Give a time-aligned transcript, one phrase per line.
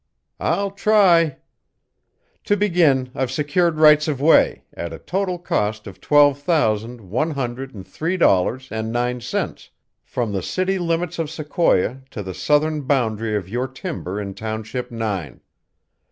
[0.39, 1.37] "I'll try.
[2.45, 7.29] To begin, I've secured rights of way, at a total cost of twelve thousand, one
[7.29, 9.69] hundred and three dollars and nine cents,
[10.03, 14.89] from the city limits of Sequoia to the southern boundary of your timber in Township
[14.89, 15.39] Nine.